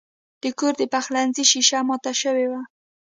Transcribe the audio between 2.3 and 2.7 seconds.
وه.